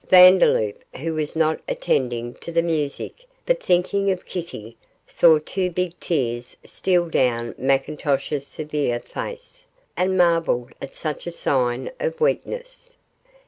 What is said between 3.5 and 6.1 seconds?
thinking of Kitty, saw two big